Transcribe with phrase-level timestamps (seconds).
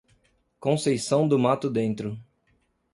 [0.59, 2.19] Conceição do Mato Dentro